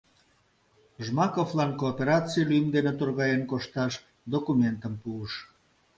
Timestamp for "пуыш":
5.01-5.33